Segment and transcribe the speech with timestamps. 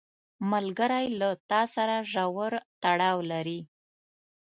[0.51, 2.53] ملګری له تا سره ژور
[2.83, 3.59] تړاو لري